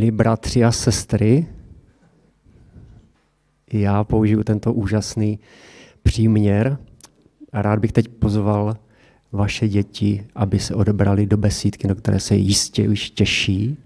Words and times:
Milí 0.00 0.10
bratři 0.10 0.64
a 0.64 0.72
sestry, 0.72 1.46
já 3.72 4.04
použiju 4.04 4.44
tento 4.44 4.72
úžasný 4.72 5.38
příměr 6.02 6.78
a 7.52 7.62
rád 7.62 7.78
bych 7.78 7.92
teď 7.92 8.08
pozval 8.08 8.76
vaše 9.32 9.68
děti, 9.68 10.26
aby 10.34 10.58
se 10.58 10.74
odebrali 10.74 11.26
do 11.26 11.36
besídky, 11.36 11.88
do 11.88 11.94
které 11.94 12.20
se 12.20 12.36
jistě 12.36 12.88
už 12.88 13.10
těší. 13.10 13.76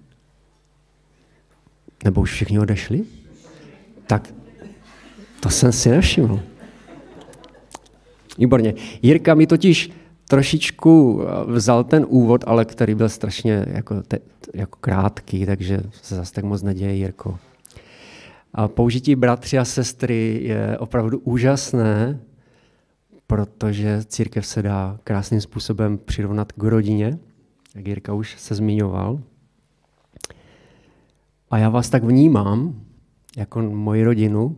Nebo 2.04 2.20
už 2.20 2.32
všichni 2.32 2.58
odešli? 2.58 3.04
Tak 4.06 4.34
to 5.40 5.50
jsem 5.50 5.72
si 5.72 5.90
nevšiml. 5.90 6.40
Výborně. 8.38 8.74
Jirka 9.02 9.34
mi 9.34 9.46
totiž 9.46 9.90
trošičku 10.28 11.22
eh, 11.22 11.52
vzal 11.52 11.84
ten 11.84 12.06
úvod, 12.08 12.44
ale 12.46 12.64
který 12.64 12.94
byl 12.94 13.08
strašně 13.08 13.66
jako, 13.68 14.02
te, 14.02 14.18
jako 14.54 14.78
krátký, 14.80 15.46
takže 15.46 15.80
se 16.02 16.14
zase 16.14 16.32
tak 16.32 16.44
moc 16.44 16.62
neděje, 16.62 16.94
Jirko. 16.94 17.38
A 18.54 18.68
použití 18.68 19.16
bratři 19.16 19.58
a 19.58 19.64
sestry 19.64 20.40
je 20.42 20.78
opravdu 20.78 21.18
úžasné, 21.18 22.20
protože 23.26 24.04
církev 24.04 24.46
se 24.46 24.62
dá 24.62 24.98
krásným 25.04 25.40
způsobem 25.40 25.98
přirovnat 25.98 26.52
k 26.52 26.62
rodině, 26.62 27.18
jak 27.74 27.88
Jirka 27.88 28.14
už 28.14 28.40
se 28.40 28.54
zmiňoval. 28.54 29.20
A 31.50 31.58
já 31.58 31.68
vás 31.68 31.90
tak 31.90 32.04
vnímám, 32.04 32.84
jako 33.36 33.62
moji 33.62 34.04
rodinu. 34.04 34.56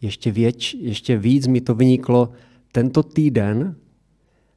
Ještě, 0.00 0.32
věč, 0.32 0.74
ještě 0.74 1.18
víc 1.18 1.46
mi 1.46 1.60
to 1.60 1.74
vyniklo 1.74 2.32
tento 2.76 3.02
týden, 3.02 3.76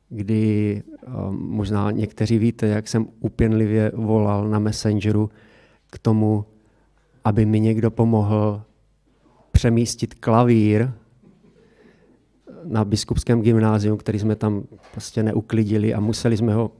kdy 0.10 0.84
um, 1.08 1.50
možná 1.50 1.92
někteří 1.92 2.38
víte, 2.38 2.68
jak 2.68 2.88
jsem 2.88 3.08
upěnlivě 3.20 3.92
volal 3.96 4.50
na 4.50 4.60
Messengeru 4.60 5.30
k 5.90 6.00
tomu, 6.00 6.46
aby 7.24 7.46
mi 7.46 7.60
někdo 7.60 7.92
pomohl 7.92 8.62
přemístit 9.52 10.14
klavír 10.14 10.92
na 12.64 12.86
biskupském 12.86 13.42
gymnáziu, 13.42 13.98
který 13.98 14.20
jsme 14.20 14.36
tam 14.36 14.64
prostě 14.92 15.24
neuklidili 15.24 15.94
a 15.94 16.00
museli 16.00 16.38
jsme 16.38 16.54
ho 16.54 16.72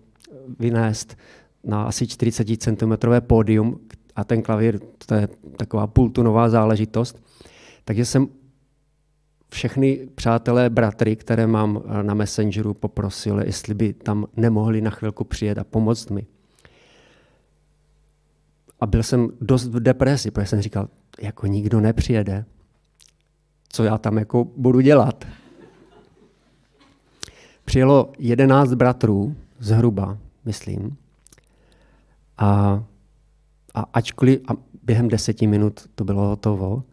vynést 0.60 1.18
na 1.64 1.84
asi 1.84 2.08
40 2.08 2.48
cm 2.58 2.94
pódium 3.20 3.80
a 4.16 4.24
ten 4.24 4.42
klavír, 4.42 4.80
to 5.06 5.16
je 5.16 5.28
taková 5.58 5.88
půltunová 5.88 6.50
záležitost. 6.50 7.24
Takže 7.86 8.06
jsem 8.06 8.28
všechny 9.50 10.08
přátelé, 10.16 10.70
bratry, 10.70 11.16
které 11.16 11.48
mám 11.48 11.82
na 12.02 12.14
Messengeru, 12.14 12.74
poprosil, 12.74 13.40
jestli 13.40 13.74
by 13.74 13.94
tam 13.94 14.26
nemohli 14.38 14.82
na 14.82 14.90
chvilku 14.90 15.24
přijet 15.24 15.58
a 15.58 15.64
pomoct 15.64 16.10
mi. 16.10 16.26
A 18.80 18.86
byl 18.86 19.04
jsem 19.04 19.30
dost 19.42 19.68
v 19.68 19.80
depresi, 19.80 20.32
protože 20.32 20.46
jsem 20.46 20.62
říkal, 20.62 20.88
jako 21.22 21.48
nikdo 21.48 21.80
nepřijede, 21.80 22.46
co 23.70 23.84
já 23.84 23.98
tam 23.98 24.18
jako 24.18 24.48
budu 24.58 24.80
dělat. 24.80 25.26
Přijelo 27.66 28.12
jedenáct 28.20 28.74
bratrů, 28.74 29.36
zhruba, 29.60 30.18
myslím. 30.46 30.98
A, 32.38 32.84
a 33.74 33.86
ačkoliv, 33.94 34.40
a 34.48 34.54
během 34.84 35.08
deseti 35.08 35.48
minut 35.48 35.90
to 35.96 36.04
bylo 36.04 36.28
hotovo, 36.28 36.84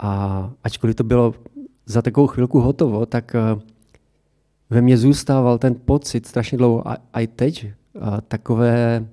a 0.00 0.50
ačkoliv 0.64 0.96
to 0.96 1.04
bylo 1.04 1.34
za 1.86 2.02
takovou 2.02 2.26
chvilku 2.26 2.60
hotovo, 2.60 3.06
tak 3.06 3.34
eh, 3.34 3.60
ve 4.70 4.82
mně 4.82 4.98
zůstával 4.98 5.58
ten 5.58 5.74
pocit 5.74 6.26
strašně 6.26 6.58
dlouho. 6.58 6.88
A, 6.88 6.96
i 7.20 7.26
teď 7.26 7.66
a 8.00 8.20
takové 8.20 9.06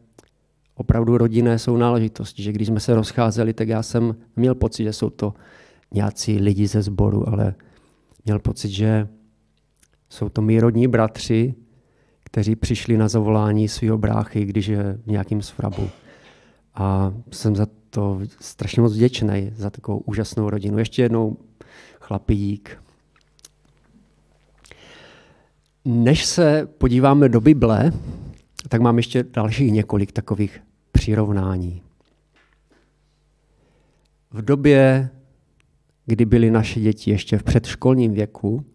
opravdu 0.76 1.18
rodinné 1.18 1.60
jsou 1.60 1.78
náležitosti, 1.78 2.44
že 2.44 2.52
když 2.52 2.68
jsme 2.68 2.80
se 2.80 2.96
rozcházeli, 2.96 3.54
tak 3.54 3.68
já 3.68 3.84
jsem 3.84 4.16
měl 4.36 4.56
pocit, 4.56 4.84
že 4.84 4.94
jsou 4.94 5.10
to 5.10 5.34
nějací 5.94 6.40
lidi 6.40 6.68
ze 6.68 6.82
sboru, 6.82 7.30
ale 7.30 7.54
měl 8.26 8.40
pocit, 8.40 8.70
že 8.70 9.08
jsou 10.10 10.30
to 10.30 10.42
mý 10.42 10.60
rodní 10.60 10.88
bratři, 10.88 11.56
kteří 12.24 12.56
přišli 12.56 12.98
na 12.98 13.08
zavolání 13.08 13.68
svého 13.68 13.98
bráchy, 13.98 14.46
když 14.46 14.68
je 14.68 15.00
v 15.06 15.12
nějakým 15.12 15.42
svrabu. 15.42 15.90
A 16.76 17.14
jsem 17.32 17.56
za 17.56 17.68
to 17.90 18.20
strašně 18.40 18.82
moc 18.82 18.94
vděčný, 18.94 19.52
za 19.56 19.70
takovou 19.70 19.98
úžasnou 19.98 20.50
rodinu. 20.50 20.78
Ještě 20.78 21.02
jednou 21.02 21.38
chlapík. 22.00 22.78
Než 25.86 26.26
se 26.26 26.68
podíváme 26.78 27.30
do 27.30 27.42
Bible, 27.42 27.92
tak 28.70 28.82
mám 28.82 28.98
ještě 28.98 29.24
dalších 29.24 29.72
několik 29.72 30.12
takových 30.12 30.62
přirovnání. 30.92 31.82
V 34.32 34.42
době, 34.42 35.10
kdy 36.06 36.26
byly 36.26 36.52
naše 36.52 36.80
děti 36.80 37.12
ještě 37.12 37.38
v 37.38 37.44
předškolním 37.44 38.14
věku, 38.14 38.66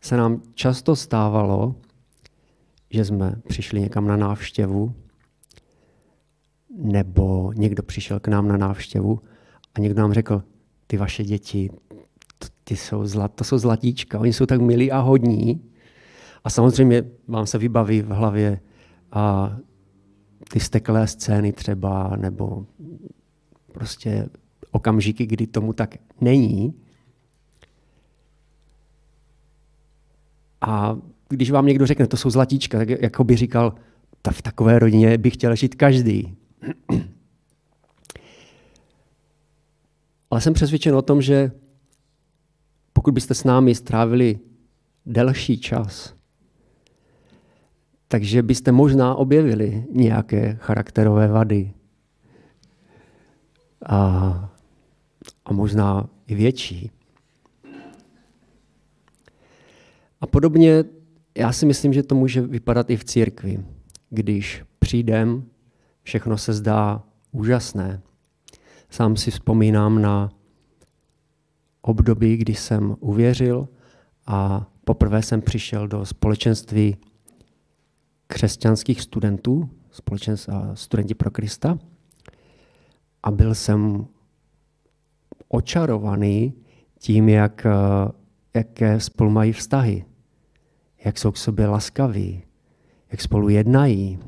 se 0.00 0.16
nám 0.16 0.42
často 0.54 0.96
stávalo, 0.96 1.74
že 2.90 3.04
jsme 3.04 3.36
přišli 3.48 3.80
někam 3.80 4.06
na 4.06 4.16
návštěvu, 4.16 4.94
nebo 6.76 7.52
někdo 7.56 7.82
přišel 7.82 8.20
k 8.20 8.28
nám 8.28 8.48
na 8.48 8.56
návštěvu 8.56 9.20
a 9.74 9.80
někdo 9.80 10.00
nám 10.00 10.12
řekl, 10.12 10.42
ty 10.86 10.96
vaše 10.96 11.24
děti, 11.24 11.70
ty 12.64 12.76
jsou 12.76 13.06
zlat, 13.06 13.34
to 13.34 13.44
jsou 13.44 13.58
zlatíčka, 13.58 14.18
oni 14.18 14.32
jsou 14.32 14.46
tak 14.46 14.60
milí 14.60 14.92
a 14.92 14.98
hodní. 14.98 15.60
A 16.44 16.50
samozřejmě 16.50 17.04
vám 17.28 17.46
se 17.46 17.58
vybaví 17.58 18.02
v 18.02 18.08
hlavě 18.08 18.60
a 19.12 19.56
ty 20.50 20.60
steklé 20.60 21.06
scény 21.06 21.52
třeba, 21.52 22.16
nebo 22.16 22.66
prostě 23.72 24.28
okamžiky, 24.70 25.26
kdy 25.26 25.46
tomu 25.46 25.72
tak 25.72 25.94
není. 26.20 26.74
A 30.60 30.96
když 31.28 31.50
vám 31.50 31.66
někdo 31.66 31.86
řekne, 31.86 32.06
to 32.06 32.16
jsou 32.16 32.30
zlatíčka, 32.30 32.78
tak 32.78 32.88
jako 32.88 33.24
by 33.24 33.36
říkal, 33.36 33.74
ta 34.22 34.30
v 34.30 34.42
takové 34.42 34.78
rodině 34.78 35.18
by 35.18 35.30
chtěl 35.30 35.56
žít 35.56 35.74
každý. 35.74 36.36
Ale 40.30 40.40
jsem 40.40 40.54
přesvědčen 40.54 40.94
o 40.94 41.02
tom, 41.02 41.22
že 41.22 41.52
pokud 42.92 43.14
byste 43.14 43.34
s 43.34 43.44
námi 43.44 43.74
strávili 43.74 44.38
delší 45.06 45.58
čas, 45.58 46.14
takže 48.08 48.42
byste 48.42 48.72
možná 48.72 49.14
objevili 49.14 49.84
nějaké 49.90 50.58
charakterové 50.60 51.28
vady. 51.28 51.72
A, 53.86 53.98
a 55.44 55.52
možná 55.52 56.08
i 56.26 56.34
větší. 56.34 56.90
A 60.20 60.26
podobně 60.26 60.84
já 61.36 61.52
si 61.52 61.66
myslím, 61.66 61.92
že 61.92 62.02
to 62.02 62.14
může 62.14 62.40
vypadat 62.40 62.90
i 62.90 62.96
v 62.96 63.04
církvi. 63.04 63.64
Když 64.10 64.64
přijdem, 64.78 65.44
všechno 66.06 66.38
se 66.38 66.52
zdá 66.52 67.02
úžasné. 67.32 68.02
Sám 68.90 69.16
si 69.16 69.30
vzpomínám 69.30 70.02
na 70.02 70.30
období, 71.82 72.36
kdy 72.36 72.54
jsem 72.54 72.96
uvěřil 73.00 73.68
a 74.26 74.66
poprvé 74.84 75.22
jsem 75.22 75.42
přišel 75.42 75.88
do 75.88 76.06
společenství 76.06 76.96
křesťanských 78.26 79.02
studentů, 79.02 79.70
studenti 80.74 81.14
pro 81.14 81.30
Krista, 81.30 81.78
a 83.22 83.30
byl 83.30 83.54
jsem 83.54 84.06
očarovaný 85.48 86.54
tím, 86.98 87.28
jak, 87.28 87.66
jaké 88.54 89.00
spolu 89.00 89.30
mají 89.30 89.52
vztahy, 89.52 90.04
jak 91.04 91.18
jsou 91.18 91.30
k 91.30 91.36
sobě 91.36 91.66
laskaví, 91.66 92.42
jak 93.10 93.20
spolu 93.20 93.48
jednají. 93.48 94.18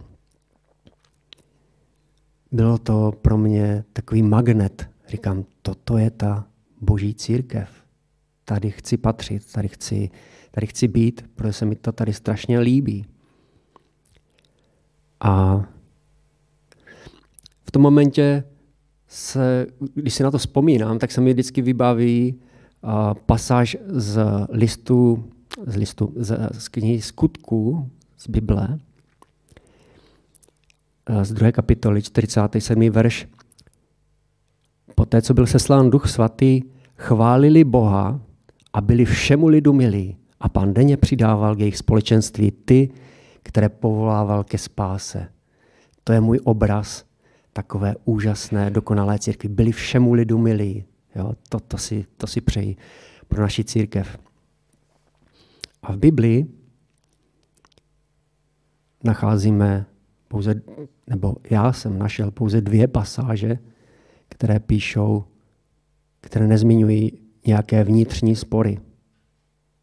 Bylo 2.52 2.78
to 2.78 3.12
pro 3.22 3.38
mě 3.38 3.84
takový 3.92 4.22
magnet. 4.22 4.90
Říkám, 5.08 5.44
toto 5.62 5.98
je 5.98 6.10
ta 6.10 6.46
boží 6.80 7.14
církev. 7.14 7.68
Tady 8.44 8.70
chci 8.70 8.96
patřit, 8.96 9.52
tady 9.52 9.68
chci, 9.68 10.10
tady 10.50 10.66
chci 10.66 10.88
být, 10.88 11.24
protože 11.34 11.52
se 11.52 11.66
mi 11.66 11.76
to 11.76 11.92
tady 11.92 12.12
strašně 12.12 12.58
líbí. 12.58 13.06
A 15.20 15.64
v 17.62 17.70
tom 17.70 17.82
momentě 17.82 18.44
se, 19.08 19.66
když 19.94 20.14
si 20.14 20.22
na 20.22 20.30
to 20.30 20.38
vzpomínám, 20.38 20.98
tak 20.98 21.12
se 21.12 21.20
mi 21.20 21.32
vždycky 21.32 21.62
vybaví 21.62 22.40
pasáž 23.26 23.76
z 23.86 24.20
listu, 24.50 25.24
z, 25.66 25.76
listu, 25.76 26.12
z, 26.16 26.48
z 26.58 26.68
knihy 26.68 27.02
skutků 27.02 27.90
z 28.16 28.28
Bible, 28.28 28.78
z 31.22 31.32
druhé 31.32 31.52
kapitoly, 31.52 32.02
47. 32.02 32.90
verš. 32.90 33.28
Poté, 34.94 35.22
co 35.22 35.34
byl 35.34 35.46
seslán 35.46 35.90
duch 35.90 36.08
svatý, 36.08 36.62
chválili 36.96 37.64
Boha 37.64 38.20
a 38.72 38.80
byli 38.80 39.04
všemu 39.04 39.48
lidu 39.48 39.72
milí 39.72 40.16
a 40.40 40.48
pán 40.48 40.74
denně 40.74 40.96
přidával 40.96 41.56
k 41.56 41.58
jejich 41.58 41.76
společenství 41.76 42.50
ty, 42.50 42.90
které 43.42 43.68
povolával 43.68 44.44
ke 44.44 44.58
spáse. 44.58 45.28
to 46.04 46.12
je 46.12 46.20
můj 46.20 46.40
obraz 46.44 47.04
takové 47.52 47.94
úžasné, 48.04 48.70
dokonalé 48.70 49.18
církvy. 49.18 49.48
Byli 49.48 49.72
všemu 49.72 50.12
lidu 50.12 50.38
milí. 50.38 50.84
Jo, 51.16 51.32
to, 51.48 51.60
to, 51.60 51.78
si, 51.78 52.06
to 52.16 52.26
si 52.26 52.40
přeji 52.40 52.76
pro 53.28 53.42
naši 53.42 53.64
církev. 53.64 54.18
A 55.82 55.92
v 55.92 55.96
Biblii 55.96 56.46
nacházíme 59.04 59.86
pouze, 60.28 60.62
nebo 61.06 61.36
já 61.50 61.72
jsem 61.72 61.98
našel 61.98 62.30
pouze 62.30 62.60
dvě 62.60 62.88
pasáže, 62.88 63.58
které 64.28 64.60
píšou, 64.60 65.24
které 66.20 66.46
nezmiňují 66.46 67.12
nějaké 67.46 67.84
vnitřní 67.84 68.36
spory 68.36 68.78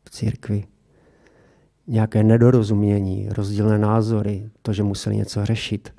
v 0.05 0.09
církvi, 0.09 0.63
nějaké 1.87 2.23
nedorozumění, 2.23 3.29
rozdílné 3.29 3.77
názory, 3.77 4.49
to, 4.61 4.73
že 4.73 4.83
museli 4.83 5.15
něco 5.15 5.45
řešit. 5.45 5.93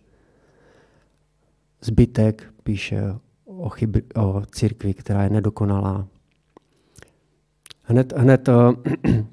Zbytek 1.81 2.53
píše 2.63 3.03
o, 3.45 3.69
chyb, 3.69 3.97
o 4.17 4.43
církvi, 4.47 4.95
která 4.95 5.23
je 5.23 5.31
nedokonalá. 5.31 6.09
Hned, 7.83 8.13
hned 8.17 8.49
eh, 8.49 8.53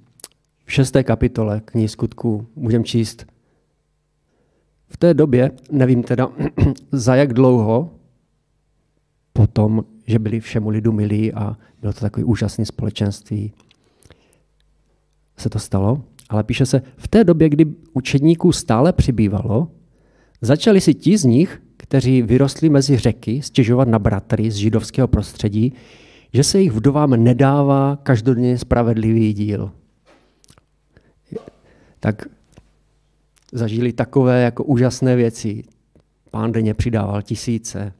v 0.65 0.71
šesté 0.71 1.03
kapitole 1.03 1.61
knihy 1.65 1.87
skutků 1.87 2.47
můžeme 2.55 2.83
číst 2.83 3.32
v 4.93 4.97
té 4.97 5.13
době, 5.13 5.51
nevím 5.71 6.03
teda 6.03 6.29
za 6.91 7.15
jak 7.15 7.33
dlouho, 7.33 7.89
potom, 9.33 9.85
že 10.07 10.19
byli 10.19 10.39
všemu 10.39 10.69
lidu 10.69 10.91
milí 10.91 11.33
a 11.33 11.57
bylo 11.81 11.93
to 11.93 11.99
takový 11.99 12.23
úžasný 12.23 12.65
společenství, 12.65 13.53
se 15.37 15.49
to 15.49 15.59
stalo. 15.59 16.03
Ale 16.29 16.43
píše 16.43 16.65
se, 16.65 16.81
v 16.97 17.07
té 17.07 17.23
době, 17.23 17.49
kdy 17.49 17.65
učedníků 17.93 18.51
stále 18.51 18.93
přibývalo, 18.93 19.67
začali 20.41 20.81
si 20.81 20.93
ti 20.93 21.17
z 21.17 21.23
nich, 21.23 21.61
kteří 21.77 22.21
vyrostli 22.21 22.69
mezi 22.69 22.97
řeky, 22.97 23.41
stěžovat 23.41 23.87
na 23.87 23.99
bratry 23.99 24.51
z 24.51 24.55
židovského 24.55 25.07
prostředí, 25.07 25.73
že 26.33 26.43
se 26.43 26.61
jich 26.61 26.71
vdovám 26.71 27.09
nedává 27.09 27.99
každodenně 28.03 28.57
spravedlivý 28.57 29.33
díl. 29.33 29.71
Tak 31.99 32.27
zažili 33.53 33.93
takové 33.93 34.41
jako 34.41 34.63
úžasné 34.63 35.15
věci. 35.15 35.63
Pán 36.31 36.51
denně 36.51 36.73
přidával 36.73 37.21
tisíce. 37.21 37.93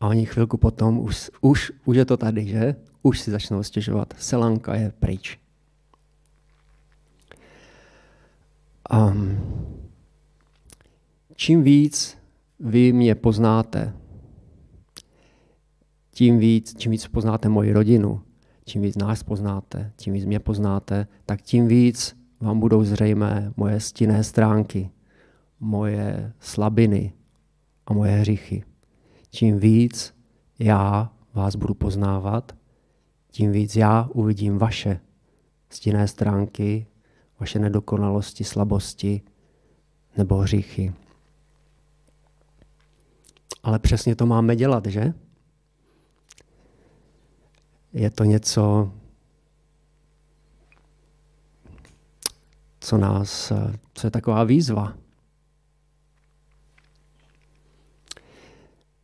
A 0.00 0.08
oni 0.08 0.26
chvilku 0.26 0.56
potom, 0.56 0.98
už, 0.98 1.30
už, 1.40 1.72
už 1.84 1.96
je 1.96 2.04
to 2.04 2.16
tady, 2.16 2.46
že? 2.46 2.76
Už 3.02 3.20
si 3.20 3.30
začnou 3.30 3.62
stěžovat. 3.62 4.14
Selanka 4.18 4.74
je 4.74 4.92
pryč. 4.98 5.38
Um, 8.92 9.38
čím 11.36 11.62
víc 11.62 12.18
vy 12.60 12.92
mě 12.92 13.14
poznáte, 13.14 13.92
tím 16.10 16.38
víc, 16.38 16.74
čím 16.78 16.92
víc 16.92 17.06
poznáte 17.06 17.48
moji 17.48 17.72
rodinu, 17.72 18.22
čím 18.64 18.82
víc 18.82 18.96
nás 18.96 19.22
poznáte, 19.22 19.92
tím 19.96 20.12
víc 20.12 20.24
mě 20.24 20.40
poznáte, 20.40 21.06
tak 21.26 21.42
tím 21.42 21.68
víc 21.68 22.16
vám 22.40 22.60
budou 22.60 22.84
zřejmé 22.84 23.52
moje 23.56 23.80
stinné 23.80 24.24
stránky, 24.24 24.90
moje 25.60 26.32
slabiny 26.40 27.12
a 27.86 27.92
moje 27.92 28.12
hříchy. 28.12 28.64
Čím 29.30 29.58
víc 29.58 30.14
já 30.58 31.12
vás 31.34 31.56
budu 31.56 31.74
poznávat, 31.74 32.56
tím 33.30 33.52
víc 33.52 33.76
já 33.76 34.08
uvidím 34.12 34.58
vaše 34.58 35.00
stinné 35.70 36.08
stránky, 36.08 36.86
vaše 37.40 37.58
nedokonalosti, 37.58 38.44
slabosti 38.44 39.22
nebo 40.16 40.36
hříchy. 40.36 40.92
Ale 43.62 43.78
přesně 43.78 44.16
to 44.16 44.26
máme 44.26 44.56
dělat, 44.56 44.86
že? 44.86 45.14
Je 47.92 48.10
to 48.10 48.24
něco, 48.24 48.92
co 52.84 52.98
nás, 52.98 53.52
co 53.94 54.06
je 54.06 54.10
taková 54.10 54.44
výzva. 54.44 54.96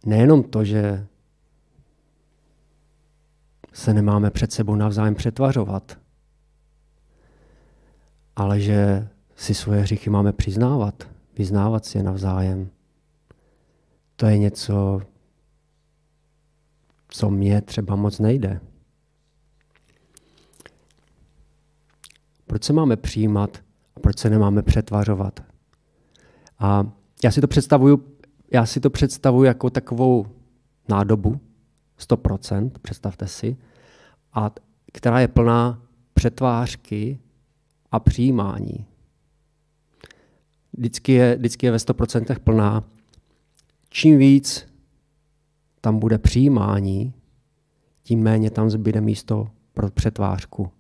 Nejenom 0.07 0.43
to, 0.43 0.65
že 0.65 1.07
se 3.73 3.95
nemáme 3.95 4.31
před 4.31 4.53
sebou 4.53 4.75
navzájem 4.75 5.15
přetvařovat, 5.15 5.99
ale 8.37 8.61
že 8.61 9.09
si 9.37 9.55
svoje 9.55 9.81
hříchy 9.81 10.11
máme 10.11 10.33
přiznávat, 10.33 11.09
vyznávat 11.39 11.85
si 11.85 11.99
je 11.99 12.03
navzájem. 12.03 12.71
To 14.17 14.27
je 14.27 14.39
něco, 14.39 15.03
co 17.09 17.31
mě 17.31 17.61
třeba 17.61 17.97
moc 17.97 18.19
nejde. 18.19 18.61
Proč 22.47 22.65
se 22.65 22.73
máme 22.73 22.97
přijímat 22.97 23.70
proč 24.01 24.19
se 24.19 24.31
nemáme 24.31 24.63
přetvařovat? 24.63 25.41
A 26.59 26.93
já 27.25 27.31
si 27.31 27.41
to 27.41 27.49
představuju, 27.49 28.05
já 28.53 28.67
si 28.67 28.81
to 28.81 28.91
představuji 28.91 29.45
jako 29.45 29.71
takovou 29.71 30.27
nádobu, 30.89 31.41
100%, 32.01 32.71
představte 32.83 33.27
si, 33.27 33.57
a 34.33 34.51
která 34.93 35.21
je 35.21 35.29
plná 35.29 35.83
přetvářky 36.15 37.19
a 37.93 38.01
přijímání. 38.01 38.87
Vždycky 40.73 41.13
je, 41.13 41.37
vždycky 41.37 41.67
je 41.67 41.73
ve 41.73 41.79
100% 41.79 42.39
plná. 42.39 42.85
Čím 43.89 44.19
víc 44.19 44.67
tam 45.81 45.99
bude 45.99 46.19
přijímání, 46.19 47.15
tím 48.03 48.23
méně 48.23 48.51
tam 48.51 48.71
zbyde 48.71 49.01
místo 49.01 49.51
pro 49.73 49.91
přetvářku. 49.91 50.71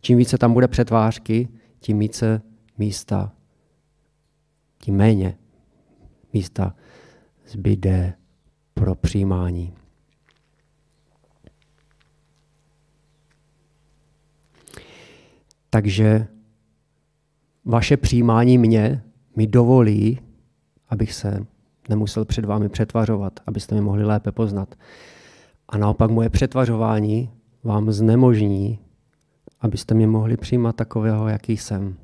Čím 0.00 0.18
více 0.18 0.38
tam 0.38 0.52
bude 0.52 0.68
přetvářky, 0.68 1.48
tím 1.80 1.98
více 1.98 2.42
místa, 2.78 3.32
tím 4.78 4.96
méně 4.96 5.38
místa 6.32 6.74
zbyde 7.46 8.14
pro 8.74 8.94
přijímání. 8.94 9.74
Takže 15.70 16.26
vaše 17.64 17.96
přijímání 17.96 18.58
mě 18.58 19.02
mi 19.36 19.46
dovolí, 19.46 20.20
abych 20.88 21.12
se 21.12 21.46
nemusel 21.88 22.24
před 22.24 22.44
vámi 22.44 22.68
přetvařovat, 22.68 23.40
abyste 23.46 23.74
mě 23.74 23.82
mohli 23.82 24.04
lépe 24.04 24.32
poznat. 24.32 24.74
A 25.68 25.78
naopak 25.78 26.10
moje 26.10 26.30
přetvařování 26.30 27.30
vám 27.64 27.92
znemožní 27.92 28.78
abyste 29.60 29.94
mě 29.94 30.06
mohli 30.06 30.36
přijímat 30.36 30.76
takového, 30.76 31.28
jaký 31.28 31.56
jsem. 31.56 31.96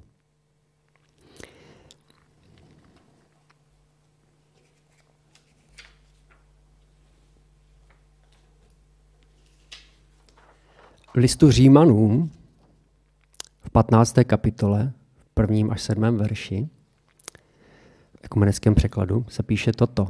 V 11.15 11.17
listu 11.17 11.51
Římanům 11.51 12.31
v 13.61 13.71
15. 13.71 14.15
kapitole, 14.25 14.93
v 15.19 15.29
prvním 15.35 15.71
až 15.71 15.83
sedmém 15.83 16.17
verši, 16.17 16.69
v 18.17 18.25
ekumenickém 18.25 18.75
překladu, 18.75 19.25
se 19.29 19.43
píše 19.43 19.73
toto. 19.73 20.09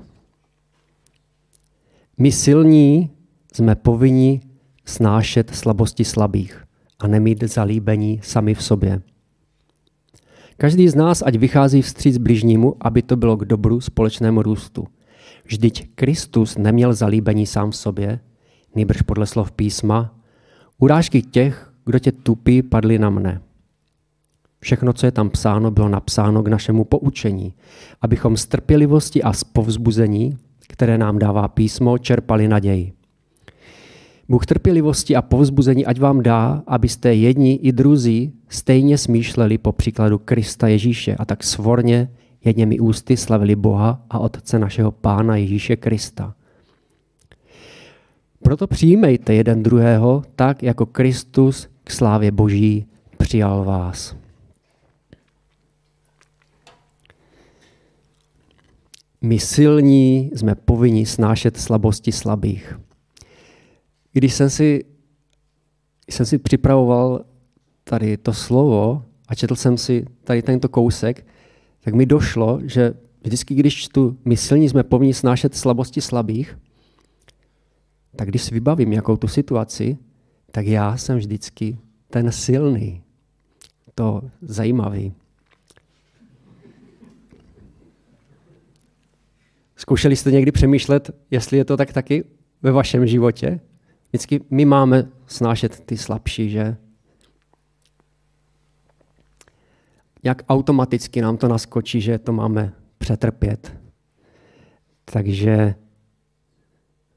My 2.18 2.32
silní 2.32 3.10
jsme 3.54 3.74
povinni 3.74 4.40
snášet 4.84 5.54
slabosti 5.54 6.04
slabých 6.04 6.64
a 6.98 7.06
nemít 7.06 7.42
zalíbení 7.42 8.20
sami 8.22 8.54
v 8.54 8.62
sobě. 8.62 9.02
Každý 10.56 10.88
z 10.88 10.94
nás 10.94 11.22
ať 11.22 11.36
vychází 11.36 11.82
vstříc 11.82 12.18
bližnímu, 12.18 12.76
aby 12.80 13.02
to 13.02 13.16
bylo 13.16 13.36
k 13.36 13.44
dobru 13.44 13.80
společnému 13.80 14.42
růstu. 14.42 14.86
Vždyť 15.44 15.88
Kristus 15.94 16.58
neměl 16.58 16.94
zalíbení 16.94 17.46
sám 17.46 17.70
v 17.70 17.76
sobě, 17.76 18.20
nýbrž 18.74 19.02
podle 19.02 19.26
slov 19.26 19.52
písma, 19.52 20.21
urážky 20.82 21.22
těch, 21.22 21.70
kdo 21.84 21.98
tě 21.98 22.12
tupí, 22.12 22.62
padly 22.62 22.98
na 22.98 23.10
mne. 23.10 23.40
Všechno, 24.60 24.92
co 24.92 25.06
je 25.06 25.12
tam 25.12 25.30
psáno, 25.30 25.70
bylo 25.70 25.88
napsáno 25.88 26.42
k 26.42 26.48
našemu 26.48 26.84
poučení, 26.84 27.54
abychom 28.00 28.36
z 28.36 28.46
trpělivosti 28.46 29.22
a 29.22 29.32
z 29.32 29.44
povzbuzení, 29.44 30.36
které 30.68 30.98
nám 30.98 31.18
dává 31.18 31.48
písmo, 31.48 31.98
čerpali 31.98 32.48
naději. 32.48 32.92
Bůh 34.28 34.46
trpělivosti 34.46 35.16
a 35.16 35.22
povzbuzení 35.22 35.86
ať 35.86 36.00
vám 36.00 36.22
dá, 36.22 36.62
abyste 36.66 37.14
jedni 37.14 37.54
i 37.54 37.72
druzí 37.72 38.32
stejně 38.48 38.98
smýšleli 38.98 39.58
po 39.58 39.72
příkladu 39.72 40.18
Krista 40.18 40.68
Ježíše 40.68 41.16
a 41.16 41.24
tak 41.24 41.44
svorně 41.44 42.08
jedněmi 42.44 42.80
ústy 42.80 43.16
slavili 43.16 43.56
Boha 43.56 44.02
a 44.10 44.18
Otce 44.18 44.58
našeho 44.58 44.90
Pána 44.90 45.36
Ježíše 45.36 45.76
Krista. 45.76 46.34
Proto 48.52 48.66
přijmejte 48.66 49.34
jeden 49.34 49.62
druhého 49.62 50.22
tak, 50.36 50.62
jako 50.62 50.86
Kristus 50.86 51.68
k 51.84 51.90
slávě 51.90 52.30
Boží 52.30 52.86
přijal 53.18 53.64
vás. 53.64 54.16
my 59.22 59.38
silní 59.38 60.30
jsme 60.34 60.54
povinni 60.54 61.06
snášet 61.06 61.56
slabosti 61.56 62.12
slabých. 62.12 62.78
Když 64.12 64.34
jsem 64.34 64.50
si, 64.50 64.84
jsem 66.10 66.26
si 66.26 66.38
připravoval 66.38 67.24
tady 67.84 68.16
to 68.16 68.32
slovo 68.32 69.04
a 69.28 69.34
četl 69.34 69.54
jsem 69.54 69.78
si 69.78 70.04
tady 70.24 70.42
tento 70.42 70.68
kousek, 70.68 71.26
tak 71.80 71.94
mi 71.94 72.06
došlo, 72.06 72.60
že 72.64 72.94
vždycky, 73.24 73.54
když 73.54 73.76
čtu 73.76 74.16
my 74.24 74.36
silní 74.36 74.68
jsme 74.68 74.82
povinni 74.82 75.14
snášet 75.14 75.54
slabosti 75.54 76.00
slabých, 76.00 76.58
tak 78.16 78.28
když 78.28 78.42
si 78.42 78.54
vybavím 78.54 78.92
jakou 78.92 79.16
tu 79.16 79.28
situaci, 79.28 79.98
tak 80.50 80.66
já 80.66 80.96
jsem 80.96 81.18
vždycky 81.18 81.78
ten 82.10 82.32
silný. 82.32 83.02
To 83.94 84.22
zajímavý. 84.40 85.14
Zkoušeli 89.76 90.16
jste 90.16 90.30
někdy 90.30 90.52
přemýšlet, 90.52 91.10
jestli 91.30 91.58
je 91.58 91.64
to 91.64 91.76
tak 91.76 91.92
taky 91.92 92.24
ve 92.62 92.72
vašem 92.72 93.06
životě? 93.06 93.60
Vždycky 94.08 94.40
my 94.50 94.64
máme 94.64 95.08
snášet 95.26 95.80
ty 95.80 95.96
slabší, 95.96 96.50
že? 96.50 96.76
Jak 100.22 100.42
automaticky 100.48 101.22
nám 101.22 101.36
to 101.36 101.48
naskočí, 101.48 102.00
že 102.00 102.18
to 102.18 102.32
máme 102.32 102.72
přetrpět. 102.98 103.76
Takže 105.04 105.74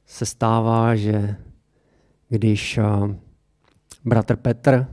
se 0.06 0.26
stává, 0.26 0.96
že 0.96 1.36
když 2.30 2.80
bratr 4.06 4.36
Petr 4.36 4.88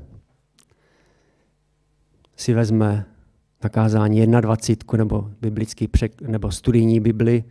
si 2.37 2.54
vezme 2.54 3.07
nakázání 3.64 4.26
21 4.26 4.99
nebo 4.99 5.31
biblický 5.40 5.88
přek, 5.88 6.23
nebo 6.23 6.50
studijní 6.50 7.00
Bibli, 7.00 7.45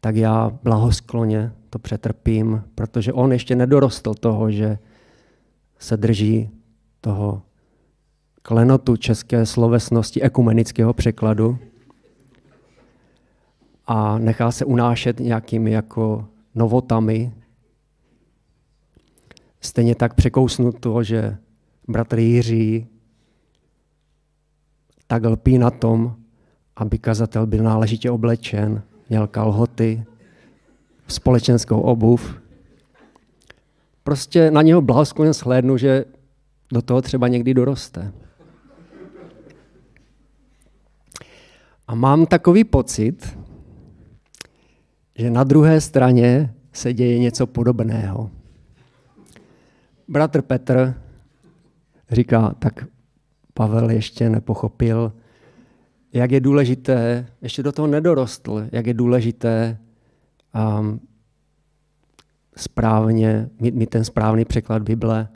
tak 0.00 0.16
já 0.16 0.50
blahoskloně 0.62 1.52
to 1.70 1.78
přetrpím, 1.78 2.64
protože 2.74 3.12
on 3.12 3.32
ještě 3.32 3.56
nedorostl 3.56 4.14
toho, 4.14 4.50
že 4.50 4.78
se 5.78 5.96
drží 5.96 6.50
toho 7.00 7.42
klenotu 8.42 8.96
české 8.96 9.46
slovesnosti 9.46 10.22
ekumenického 10.22 10.92
překladu 10.92 11.58
a 13.86 14.18
nechá 14.18 14.50
se 14.50 14.64
unášet 14.64 15.20
nějakými 15.20 15.70
jako 15.70 16.28
novotami. 16.54 17.32
Stejně 19.60 19.94
tak 19.94 20.14
překousnu 20.14 20.72
to, 20.72 21.02
že 21.02 21.36
bratr 21.88 22.18
Jiří 22.18 22.86
tak 25.06 25.24
lpí 25.24 25.58
na 25.58 25.70
tom, 25.70 26.16
aby 26.76 26.98
kazatel 26.98 27.46
byl 27.46 27.62
náležitě 27.62 28.10
oblečen, 28.10 28.82
měl 29.08 29.26
kalhoty, 29.26 30.04
společenskou 31.08 31.80
obuv. 31.80 32.34
Prostě 34.04 34.50
na 34.50 34.62
něho 34.62 34.80
blahoskloně 34.80 35.32
shlédnu, 35.32 35.76
že 35.76 36.04
do 36.72 36.82
toho 36.82 37.02
třeba 37.02 37.28
někdy 37.28 37.54
doroste. 37.54 38.12
A 41.88 41.94
mám 41.94 42.26
takový 42.26 42.64
pocit, 42.64 43.38
že 45.14 45.30
na 45.30 45.44
druhé 45.44 45.80
straně 45.80 46.54
se 46.72 46.92
děje 46.92 47.18
něco 47.18 47.46
podobného. 47.46 48.30
Bratr 50.08 50.42
Petr 50.42 50.94
říká, 52.10 52.54
tak 52.58 52.86
Pavel 53.54 53.90
ještě 53.90 54.30
nepochopil, 54.30 55.12
jak 56.12 56.30
je 56.30 56.40
důležité, 56.40 57.26
ještě 57.42 57.62
do 57.62 57.72
toho 57.72 57.88
nedorostl, 57.88 58.68
jak 58.72 58.86
je 58.86 58.94
důležité 58.94 59.78
um, 60.78 61.00
správně, 62.56 63.50
mít, 63.60 63.74
mít 63.74 63.90
ten 63.90 64.04
správný 64.04 64.44
překlad 64.44 64.82
Bible, 64.82 65.28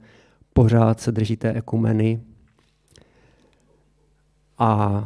pořád 0.52 1.00
se 1.00 1.12
drží 1.12 1.36
té 1.36 1.52
ekumeny. 1.52 2.20
A 4.58 5.02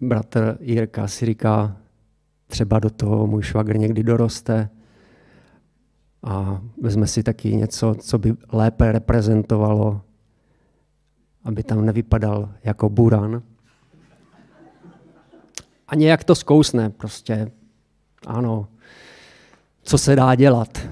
bratr 0.00 0.58
Jirka 0.60 1.08
si 1.08 1.26
říká, 1.26 1.76
třeba 2.52 2.78
do 2.78 2.90
toho 2.90 3.26
můj 3.26 3.42
švagr 3.42 3.78
někdy 3.78 4.02
doroste 4.02 4.68
a 6.22 6.60
vezme 6.80 7.06
si 7.06 7.22
taky 7.22 7.56
něco, 7.56 7.94
co 7.94 8.18
by 8.18 8.34
lépe 8.52 8.92
reprezentovalo, 8.92 10.00
aby 11.44 11.62
tam 11.62 11.84
nevypadal 11.84 12.52
jako 12.64 12.88
buran. 12.88 13.42
A 15.88 15.94
nějak 15.94 16.24
to 16.24 16.34
zkousne 16.34 16.90
prostě. 16.90 17.50
Ano, 18.26 18.68
co 19.82 19.98
se 19.98 20.16
dá 20.16 20.34
dělat. 20.34 20.88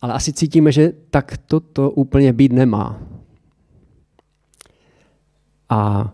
Ale 0.00 0.12
asi 0.12 0.32
cítíme, 0.32 0.72
že 0.72 0.92
tak 1.10 1.36
to, 1.36 1.60
to 1.60 1.90
úplně 1.90 2.32
být 2.32 2.52
nemá. 2.52 2.98
A 5.68 6.12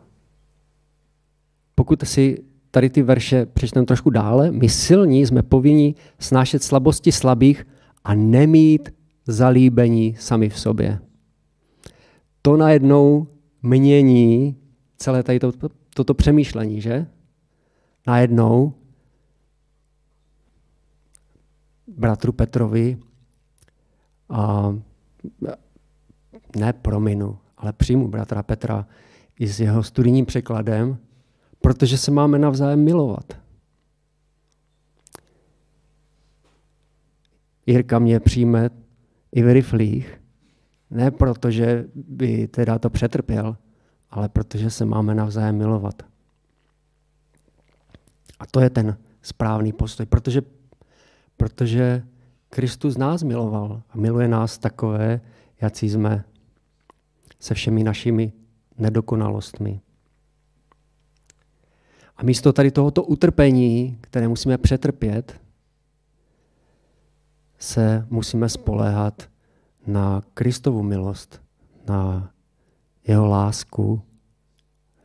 pokud 1.74 2.02
si 2.04 2.49
tady 2.70 2.90
ty 2.90 3.02
verše 3.02 3.46
přečteme 3.46 3.86
trošku 3.86 4.10
dále, 4.10 4.52
my 4.52 4.68
silní 4.68 5.26
jsme 5.26 5.42
povinni 5.42 5.94
snášet 6.18 6.62
slabosti 6.62 7.12
slabých 7.12 7.66
a 8.04 8.14
nemít 8.14 8.94
zalíbení 9.26 10.16
sami 10.18 10.48
v 10.48 10.60
sobě. 10.60 10.98
To 12.42 12.56
najednou 12.56 13.26
mění 13.62 14.56
celé 14.96 15.22
tady 15.22 15.40
to, 15.40 15.52
toto 15.94 16.14
přemýšlení, 16.14 16.80
že? 16.80 17.06
Najednou 18.06 18.72
bratru 21.86 22.32
Petrovi 22.32 22.98
a 24.28 24.74
ne 26.56 26.72
prominu, 26.72 27.38
ale 27.56 27.72
přijmu 27.72 28.08
bratra 28.08 28.42
Petra 28.42 28.86
i 29.38 29.48
s 29.48 29.60
jeho 29.60 29.82
studijním 29.82 30.26
překladem, 30.26 30.98
protože 31.60 31.98
se 31.98 32.10
máme 32.10 32.38
navzájem 32.38 32.84
milovat. 32.84 33.38
Jirka 37.66 37.98
mě 37.98 38.20
přijme 38.20 38.70
i 39.32 39.42
v 39.42 39.52
riflích, 39.52 40.20
ne 40.90 41.10
protože 41.10 41.84
by 41.94 42.48
teda 42.48 42.78
to 42.78 42.90
přetrpěl, 42.90 43.56
ale 44.10 44.28
protože 44.28 44.70
se 44.70 44.84
máme 44.84 45.14
navzájem 45.14 45.56
milovat. 45.56 46.02
A 48.38 48.46
to 48.46 48.60
je 48.60 48.70
ten 48.70 48.96
správný 49.22 49.72
postoj, 49.72 50.06
protože, 50.06 50.42
protože 51.36 52.02
Kristus 52.48 52.96
nás 52.96 53.22
miloval 53.22 53.82
a 53.90 53.96
miluje 53.96 54.28
nás 54.28 54.58
takové, 54.58 55.20
jací 55.60 55.90
jsme 55.90 56.24
se 57.40 57.54
všemi 57.54 57.84
našimi 57.84 58.32
nedokonalostmi. 58.78 59.80
A 62.20 62.24
místo 62.24 62.52
tady 62.52 62.70
tohoto 62.70 63.02
utrpení, 63.04 63.98
které 64.00 64.28
musíme 64.28 64.58
přetrpět, 64.58 65.40
se 67.58 68.06
musíme 68.10 68.48
spoléhat 68.48 69.28
na 69.86 70.22
Kristovu 70.34 70.82
milost, 70.82 71.42
na 71.88 72.30
jeho 73.06 73.26
lásku, 73.26 74.02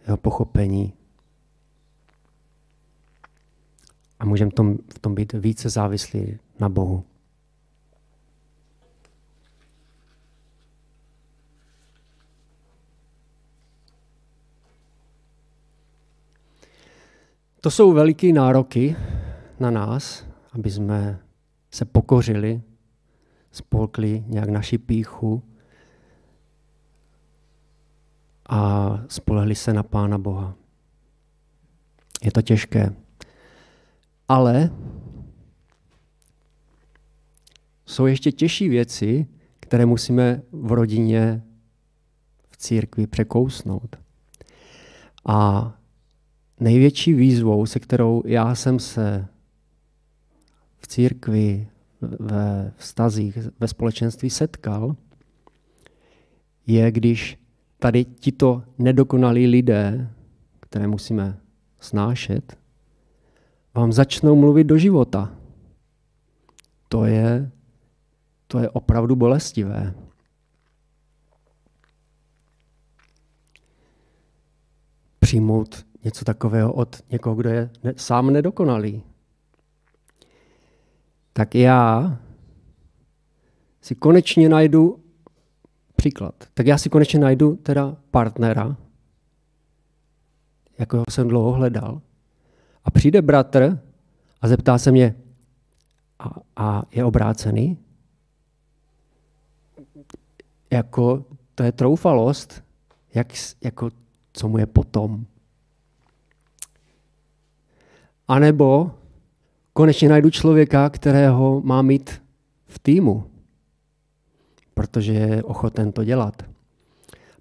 jeho 0.07 0.17
pochopení. 0.17 0.93
A 4.19 4.25
můžeme 4.25 4.51
v 4.93 4.99
tom 4.99 5.15
být 5.15 5.33
více 5.33 5.69
závislí 5.69 6.39
na 6.59 6.69
Bohu. 6.69 7.03
To 17.65 17.71
jsou 17.71 17.93
veliké 17.93 18.33
nároky 18.33 18.95
na 19.59 19.71
nás, 19.71 20.25
aby 20.51 20.71
jsme 20.71 21.19
se 21.71 21.85
pokořili, 21.85 22.61
spolkli 23.51 24.23
nějak 24.27 24.49
naši 24.49 24.77
píchu 24.77 25.43
a 28.49 28.91
spolehli 29.07 29.55
se 29.55 29.73
na 29.73 29.83
Pána 29.83 30.17
Boha. 30.17 30.55
Je 32.23 32.31
to 32.31 32.41
těžké. 32.41 32.95
Ale 34.27 34.69
jsou 37.85 38.05
ještě 38.05 38.31
těžší 38.31 38.69
věci, 38.69 39.27
které 39.59 39.85
musíme 39.85 40.41
v 40.51 40.71
rodině, 40.71 41.43
v 42.49 42.57
církvi 42.57 43.07
překousnout. 43.07 43.95
A 45.27 45.71
největší 46.59 47.13
výzvou, 47.13 47.65
se 47.65 47.79
kterou 47.79 48.23
já 48.25 48.55
jsem 48.55 48.79
se 48.79 49.27
v 50.77 50.87
církvi, 50.87 51.67
ve 52.01 52.73
vztazích, 52.77 53.37
ve 53.59 53.67
společenství 53.67 54.29
setkal, 54.29 54.95
je, 56.67 56.91
když 56.91 57.39
tady 57.79 58.05
tito 58.05 58.63
nedokonalí 58.77 59.47
lidé, 59.47 60.09
které 60.59 60.87
musíme 60.87 61.39
snášet, 61.79 62.57
vám 63.73 63.93
začnou 63.93 64.35
mluvit 64.35 64.63
do 64.63 64.77
života. 64.77 65.35
To 66.89 67.05
je, 67.05 67.51
to 68.47 68.59
je 68.59 68.69
opravdu 68.69 69.15
bolestivé. 69.15 69.93
Přijmout 75.19 75.85
něco 76.05 76.25
takového 76.25 76.73
od 76.73 77.01
někoho, 77.11 77.35
kdo 77.35 77.49
je 77.49 77.69
ne, 77.83 77.93
sám 77.97 78.33
nedokonalý. 78.33 79.03
Tak 81.33 81.55
já 81.55 82.17
si 83.81 83.95
konečně 83.95 84.49
najdu 84.49 84.99
příklad. 85.95 86.35
Tak 86.53 86.67
já 86.67 86.77
si 86.77 86.89
konečně 86.89 87.19
najdu 87.19 87.55
teda 87.55 87.97
partnera, 88.11 88.77
jako 90.77 91.03
jsem 91.09 91.27
dlouho 91.27 91.51
hledal. 91.51 92.01
A 92.83 92.91
přijde 92.91 93.21
bratr 93.21 93.79
a 94.41 94.47
zeptá 94.47 94.77
se 94.77 94.91
mě, 94.91 95.15
a, 96.19 96.29
a 96.55 96.83
je 96.91 97.05
obrácený? 97.05 97.77
Jako, 100.71 101.25
to 101.55 101.63
je 101.63 101.71
troufalost, 101.71 102.63
jak, 103.13 103.27
jako, 103.63 103.89
co 104.33 104.47
mu 104.47 104.57
je 104.57 104.65
potom. 104.65 105.25
A 108.27 108.39
nebo 108.39 108.91
konečně 109.73 110.09
najdu 110.09 110.29
člověka, 110.29 110.89
kterého 110.89 111.61
má 111.61 111.81
mít 111.81 112.21
v 112.67 112.79
týmu, 112.79 113.31
protože 114.73 115.13
je 115.13 115.43
ochoten 115.43 115.91
to 115.91 116.03
dělat. 116.03 116.43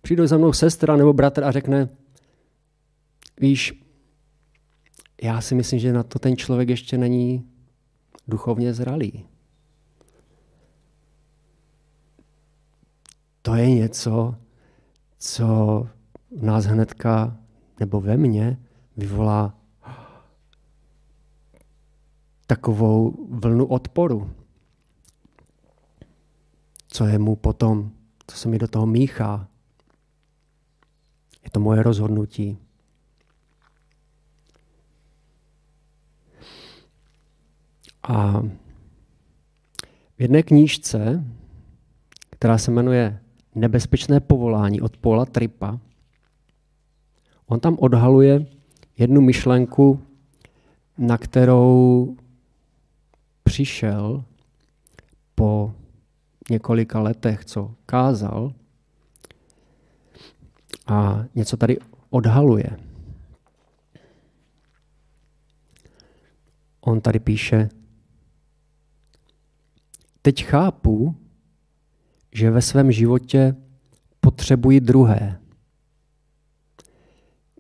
Přijde 0.03 0.27
za 0.27 0.37
mnou 0.37 0.53
sestra 0.53 0.97
nebo 0.97 1.13
bratr 1.13 1.45
a 1.45 1.53
řekne, 1.53 1.89
víš, 3.41 3.85
já 5.23 5.41
si 5.41 5.55
myslím, 5.55 5.79
že 5.81 5.93
na 5.93 6.03
to 6.03 6.19
ten 6.19 6.37
člověk 6.37 6.69
ještě 6.69 6.99
není 6.99 7.45
duchovně 8.29 8.75
zralý. 8.75 9.27
To 13.43 13.55
je 13.55 13.71
něco, 13.71 14.35
co 15.19 15.47
v 16.39 16.43
nás 16.43 16.65
hnedka, 16.65 17.37
nebo 17.81 18.01
ve 18.01 18.17
mně, 18.17 18.59
vyvolá 18.97 19.55
takovou 22.55 23.27
vlnu 23.31 23.67
odporu. 23.67 24.31
Co 26.89 27.07
je 27.07 27.19
mu 27.19 27.37
potom, 27.37 27.91
co 28.27 28.37
se 28.37 28.49
mi 28.49 28.59
do 28.59 28.69
toho 28.69 28.87
míchá. 28.87 29.49
Je 31.45 31.51
to 31.51 31.61
moje 31.61 31.83
rozhodnutí. 31.83 32.59
A 38.03 38.43
v 40.17 40.21
jedné 40.21 40.43
knížce, 40.43 41.25
která 42.31 42.59
se 42.59 42.71
jmenuje 42.71 43.21
Nebezpečné 43.55 44.21
povolání 44.21 44.81
od 44.81 44.97
Paula 44.97 45.27
Tripa, 45.27 45.79
on 47.47 47.61
tam 47.61 47.77
odhaluje 47.79 48.47
jednu 48.99 49.21
myšlenku, 49.21 50.01
na 50.99 51.19
kterou 51.19 52.17
přišel 53.55 54.25
po 55.35 55.75
několika 56.51 57.01
letech, 57.01 57.45
co 57.45 57.75
kázal, 57.87 58.55
a 60.87 61.25
něco 61.35 61.57
tady 61.57 61.79
odhaluje. 62.11 62.79
On 66.81 67.01
tady 67.01 67.19
píše, 67.19 67.69
teď 70.23 70.45
chápu, 70.45 71.17
že 72.33 72.51
ve 72.51 72.63
svém 72.63 72.93
životě 72.93 73.57
potřebuji 74.21 74.81
druhé. 74.81 75.41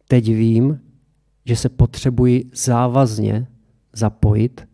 Teď 0.09 0.24
vím, 0.26 0.80
že 1.44 1.57
se 1.57 1.68
potřebuji 1.68 2.50
závazně 2.54 3.46
zapojit 3.92 4.68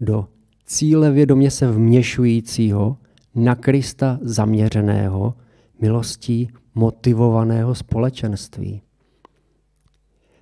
do 0.00 0.35
cíle 0.66 1.10
vědomě 1.10 1.50
se 1.50 1.70
vměšujícího 1.70 2.96
na 3.34 3.54
Krista 3.54 4.18
zaměřeného, 4.22 5.34
milostí 5.80 6.48
motivovaného 6.74 7.74
společenství. 7.74 8.82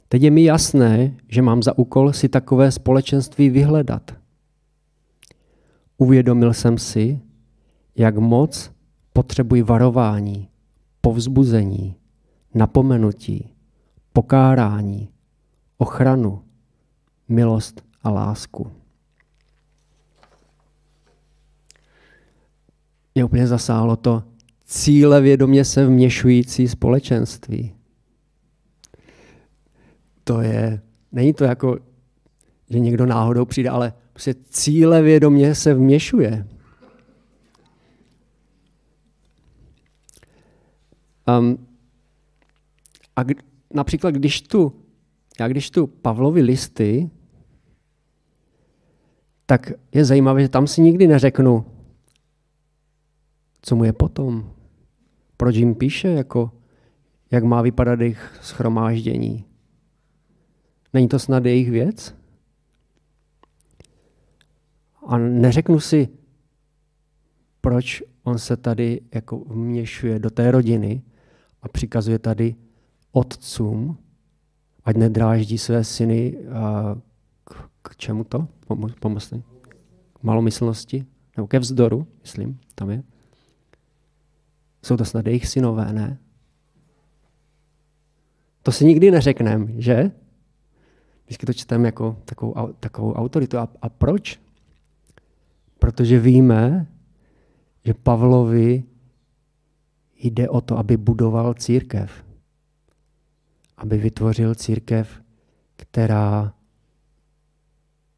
Teď 0.08 0.22
je 0.22 0.30
mi 0.30 0.44
jasné, 0.44 1.14
že 1.28 1.42
mám 1.42 1.62
za 1.62 1.78
úkol 1.78 2.12
si 2.12 2.28
takové 2.28 2.72
společenství 2.72 3.50
vyhledat. 3.50 4.14
Uvědomil 5.98 6.52
jsem 6.54 6.78
si, 6.78 7.20
jak 7.96 8.18
moc 8.18 8.70
potřebuji 9.12 9.62
varování, 9.62 10.48
povzbuzení, 11.00 11.96
napomenutí, 12.54 13.50
pokárání, 14.12 15.08
ochranu, 15.78 16.42
milost 17.28 17.84
a 18.02 18.10
lásku. 18.10 18.83
Mě 23.14 23.24
úplně 23.24 23.46
zasáhlo 23.46 23.96
to 23.96 24.22
cíle 24.64 25.20
vědomě 25.20 25.64
se 25.64 25.86
vměšující 25.86 26.68
společenství. 26.68 27.74
To 30.24 30.40
je, 30.40 30.80
není 31.12 31.34
to 31.34 31.44
jako, 31.44 31.78
že 32.70 32.78
někdo 32.78 33.06
náhodou 33.06 33.44
přijde, 33.44 33.70
ale 33.70 33.92
prostě 34.12 34.34
cíle 34.50 35.02
vědomě 35.02 35.54
se 35.54 35.74
vměšuje. 35.74 36.46
Um, 41.38 41.66
a 43.16 43.24
k, 43.24 43.42
například, 43.74 44.10
když 44.10 44.42
tu, 44.42 44.72
já 45.40 45.48
když 45.48 45.70
tu 45.70 45.86
Pavlovi 45.86 46.40
listy, 46.40 47.10
tak 49.46 49.72
je 49.92 50.04
zajímavé, 50.04 50.42
že 50.42 50.48
tam 50.48 50.66
si 50.66 50.80
nikdy 50.80 51.06
neřeknu, 51.06 51.66
co 53.64 53.76
mu 53.76 53.84
je 53.84 53.92
potom. 53.92 54.52
Proč 55.36 55.56
jim 55.56 55.74
píše, 55.74 56.08
jako, 56.08 56.50
jak 57.30 57.44
má 57.44 57.62
vypadat 57.62 58.00
jejich 58.00 58.38
schromáždění. 58.42 59.44
Není 60.92 61.08
to 61.08 61.18
snad 61.18 61.44
jejich 61.44 61.70
věc? 61.70 62.14
A 65.06 65.18
neřeknu 65.18 65.80
si, 65.80 66.08
proč 67.60 68.02
on 68.22 68.38
se 68.38 68.56
tady 68.56 69.00
jako 69.14 69.38
vměšuje 69.38 70.18
do 70.18 70.30
té 70.30 70.50
rodiny 70.50 71.02
a 71.62 71.68
přikazuje 71.68 72.18
tady 72.18 72.54
otcům, 73.12 73.98
ať 74.84 74.96
nedráždí 74.96 75.58
své 75.58 75.84
syny 75.84 76.36
a 76.52 76.94
k, 77.44 77.70
k 77.82 77.96
čemu 77.96 78.24
to? 78.24 78.48
Pomocný? 79.00 79.42
K 80.12 80.22
malomyslnosti? 80.22 81.06
Nebo 81.36 81.46
ke 81.46 81.58
vzdoru, 81.58 82.06
myslím, 82.22 82.58
tam 82.74 82.90
je. 82.90 83.02
Jsou 84.84 84.96
to 84.96 85.04
snad 85.04 85.26
jejich 85.26 85.48
synové, 85.48 85.92
ne? 85.92 86.18
To 88.62 88.72
si 88.72 88.84
nikdy 88.84 89.10
neřekneme, 89.10 89.66
že? 89.76 90.10
Vždycky 91.24 91.46
to 91.46 91.52
čteme 91.52 91.88
jako 91.88 92.16
takovou, 92.24 92.72
takovou 92.80 93.14
autoritu. 93.14 93.58
A, 93.58 93.68
a 93.82 93.88
proč? 93.88 94.40
Protože 95.78 96.20
víme, 96.20 96.86
že 97.84 97.94
Pavlovi 97.94 98.84
jde 100.16 100.48
o 100.48 100.60
to, 100.60 100.78
aby 100.78 100.96
budoval 100.96 101.54
církev. 101.54 102.24
Aby 103.76 103.98
vytvořil 103.98 104.54
církev, 104.54 105.22
která, 105.76 106.54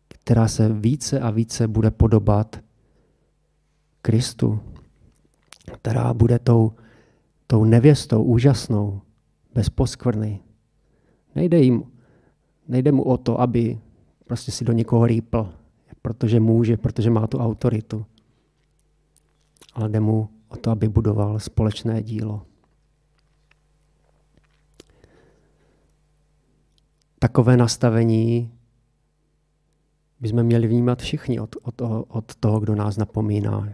která 0.09 0.49
se 0.49 0.73
více 0.73 1.21
a 1.21 1.31
více 1.31 1.69
bude 1.69 1.91
podobat 1.91 2.61
Kristu. 4.03 4.76
Která 5.75 6.15
bude 6.15 6.39
tou, 6.39 6.73
tou 7.47 7.65
nevěstou 7.65 8.23
úžasnou, 8.23 9.01
bez 9.55 9.69
poskvrny. 9.69 10.41
Nejde, 11.35 11.59
jim, 11.59 11.85
nejde 12.69 12.93
mu 12.93 13.03
o 13.03 13.17
to, 13.17 13.41
aby 13.41 13.79
prostě 14.25 14.53
si 14.53 14.65
do 14.65 14.73
někoho 14.73 15.07
rýpl, 15.07 15.53
protože 16.03 16.41
může, 16.41 16.77
protože 16.77 17.11
má 17.11 17.27
tu 17.27 17.39
autoritu. 17.39 18.07
Ale 19.75 19.89
jde 19.89 20.01
mu 20.01 20.29
o 20.49 20.57
to, 20.57 20.71
aby 20.71 20.89
budoval 20.89 21.39
společné 21.41 22.03
dílo. 22.03 22.43
Takové 27.19 27.57
nastavení 27.57 28.53
bychom 30.21 30.43
měli 30.43 30.69
vnímat 30.69 31.03
všichni 31.03 31.41
od, 31.41 31.57
od, 31.63 31.83
od 32.09 32.35
toho, 32.35 32.61
kdo 32.61 32.75
nás 32.75 32.97
napomíná. 32.97 33.69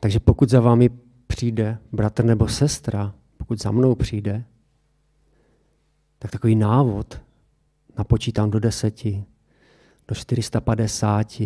Takže 0.00 0.20
pokud 0.20 0.48
za 0.48 0.60
vámi 0.60 0.90
přijde 1.26 1.78
bratr 1.92 2.24
nebo 2.24 2.48
sestra, 2.48 3.14
pokud 3.36 3.62
za 3.62 3.70
mnou 3.70 3.94
přijde 3.94 4.44
tak 6.18 6.30
takový 6.30 6.56
návod, 6.56 7.20
napočítám 7.98 8.50
do 8.50 8.60
deseti, 8.60 9.24
do 10.08 10.14
450 10.14 11.40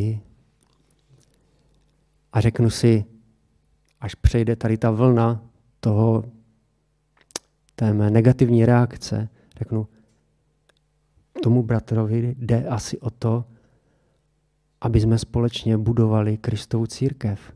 a 2.33 2.41
řeknu 2.41 2.71
si, 2.71 3.05
až 4.01 4.15
přejde 4.15 4.57
tady 4.57 4.79
ta 4.79 4.91
vlna 4.91 5.43
toho, 5.81 6.25
té 7.75 7.93
mé 7.93 8.11
negativní 8.11 8.67
reakce, 8.67 9.29
řeknu, 9.59 9.89
tomu 11.43 11.63
bratrovi 11.63 12.35
jde 12.39 12.69
asi 12.69 12.99
o 12.99 13.11
to, 13.11 13.45
aby 14.81 15.01
jsme 15.01 15.19
společně 15.19 15.79
budovali 15.79 16.37
Kristovu 16.37 16.87
církev. 16.87 17.54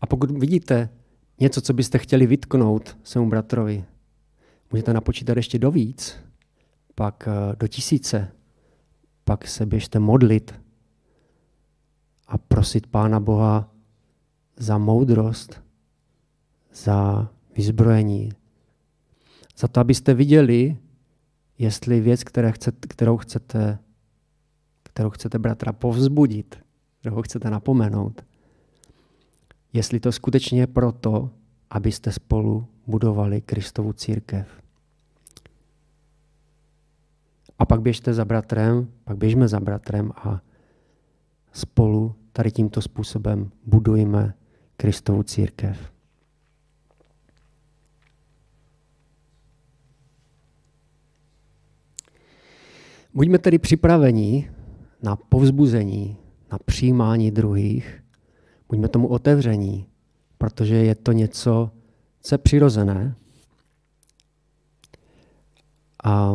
A 0.00 0.06
pokud 0.06 0.30
vidíte 0.30 0.88
něco, 1.40 1.60
co 1.60 1.72
byste 1.72 1.98
chtěli 1.98 2.26
vytknout 2.26 2.98
svému 3.02 3.28
bratrovi, 3.28 3.84
můžete 4.72 4.92
napočítat 4.92 5.36
ještě 5.36 5.58
do 5.58 5.70
víc, 5.70 6.16
pak 6.94 7.28
eh, 7.28 7.56
do 7.56 7.68
tisíce, 7.68 8.32
pak 9.24 9.48
se 9.48 9.66
běžte 9.66 9.98
modlit 9.98 10.54
a 12.26 12.38
prosit 12.38 12.86
Pána 12.86 13.20
Boha 13.20 13.74
za 14.56 14.78
moudrost, 14.78 15.62
za 16.72 17.28
vyzbrojení, 17.56 18.32
za 19.58 19.68
to, 19.68 19.80
abyste 19.80 20.14
viděli, 20.14 20.76
jestli 21.58 22.00
věc, 22.00 22.24
které 22.24 22.52
chcete, 22.52 22.88
kterou, 22.88 23.16
chcete, 23.16 23.78
kterou 24.82 25.10
chcete 25.10 25.38
bratra 25.38 25.72
povzbudit, 25.72 26.58
kterou 27.00 27.22
chcete 27.22 27.50
napomenout, 27.50 28.24
jestli 29.72 30.00
to 30.00 30.12
skutečně 30.12 30.60
je 30.60 30.66
proto, 30.66 31.30
abyste 31.70 32.12
spolu 32.12 32.66
budovali 32.86 33.40
Kristovu 33.40 33.92
církev. 33.92 34.48
A 37.58 37.66
pak 37.66 37.80
běžte 37.82 38.14
za 38.14 38.24
bratrem, 38.24 38.88
pak 39.04 39.16
běžme 39.16 39.48
za 39.48 39.60
bratrem 39.60 40.12
a 40.16 40.40
spolu 41.52 42.14
tady 42.32 42.50
tímto 42.50 42.82
způsobem 42.82 43.50
budujeme 43.66 44.34
Kristovu 44.76 45.22
církev. 45.22 45.92
Buďme 53.14 53.38
tedy 53.38 53.58
připraveni 53.58 54.50
na 55.02 55.16
povzbuzení, 55.16 56.16
na 56.52 56.58
přijímání 56.58 57.30
druhých. 57.30 58.02
Buďme 58.70 58.88
tomu 58.88 59.08
otevření, 59.08 59.86
protože 60.38 60.74
je 60.74 60.94
to 60.94 61.12
něco, 61.12 61.70
co 62.20 62.34
je 62.34 62.38
přirozené. 62.38 63.14
A 66.04 66.34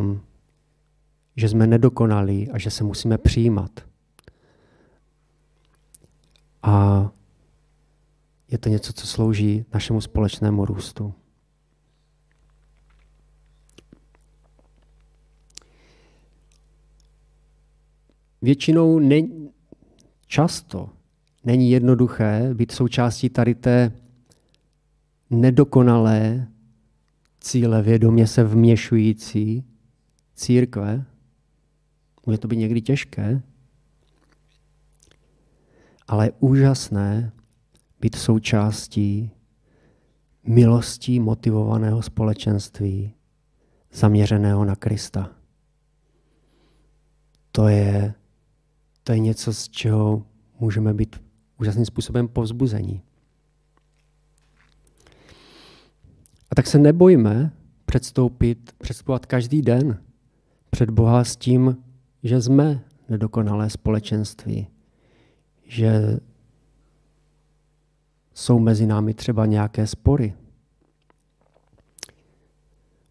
že 1.35 1.49
jsme 1.49 1.67
nedokonalí 1.67 2.51
a 2.51 2.57
že 2.57 2.71
se 2.71 2.83
musíme 2.83 3.17
přijímat. 3.17 3.71
A 6.63 7.05
je 8.47 8.57
to 8.57 8.69
něco, 8.69 8.93
co 8.93 9.07
slouží 9.07 9.65
našemu 9.73 10.01
společnému 10.01 10.65
růstu. 10.65 11.13
Většinou 18.41 18.99
ne, 18.99 19.21
často 20.27 20.94
není 21.45 21.71
jednoduché 21.71 22.49
být 22.53 22.71
součástí 22.71 23.29
tady 23.29 23.55
té 23.55 23.91
nedokonalé, 25.29 26.47
cíle 27.39 27.81
vědomě 27.81 28.27
se 28.27 28.43
vměšující 28.43 29.63
církve. 30.35 31.05
Může 32.25 32.37
to 32.37 32.47
být 32.47 32.57
někdy 32.57 32.81
těžké, 32.81 33.41
ale 36.07 36.25
je 36.25 36.31
úžasné 36.39 37.31
být 38.01 38.15
součástí 38.15 39.31
milostí 40.43 41.19
motivovaného 41.19 42.01
společenství 42.01 43.13
zaměřeného 43.93 44.65
na 44.65 44.75
Krista. 44.75 45.31
To 47.51 47.67
je, 47.67 48.13
to 49.03 49.11
je 49.11 49.19
něco, 49.19 49.53
z 49.53 49.69
čeho 49.69 50.25
můžeme 50.59 50.93
být 50.93 51.24
úžasným 51.59 51.85
způsobem 51.85 52.27
povzbuzení. 52.27 53.01
A 56.51 56.55
tak 56.55 56.67
se 56.67 56.77
nebojme 56.77 57.51
předstoupit, 57.85 58.71
předstupovat 58.77 59.25
každý 59.25 59.61
den 59.61 59.97
před 60.69 60.89
Boha 60.89 61.23
s 61.23 61.35
tím, 61.35 61.77
že 62.23 62.41
jsme 62.41 62.83
nedokonalé 63.09 63.69
společenství, 63.69 64.67
že 65.65 66.19
jsou 68.33 68.59
mezi 68.59 68.85
námi 68.85 69.13
třeba 69.13 69.45
nějaké 69.45 69.87
spory. 69.87 70.33